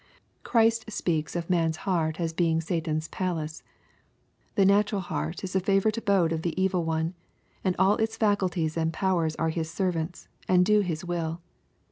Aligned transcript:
Christ 0.41 0.89
speaks 0.89 1.35
of 1.35 1.47
man's 1.47 1.77
heart 1.85 2.19
as 2.19 2.33
being 2.33 2.59
Satan's 2.59 3.07
'^palace." 3.07 3.61
The 4.55 4.65
natural 4.65 4.99
heart 5.01 5.43
is 5.43 5.53
the 5.53 5.59
favorite 5.59 5.95
abode 5.95 6.31
of 6.31 6.41
the 6.41 6.59
evil 6.59 6.83
one, 6.83 7.13
and 7.63 7.75
all 7.77 7.97
its 7.97 8.17
faculties 8.17 8.75
and 8.75 8.91
powers 8.91 9.35
are 9.35 9.49
his 9.49 9.69
servants, 9.69 10.27
and 10.47 10.65
do 10.65 10.79
his 10.79 11.05
will. 11.05 11.43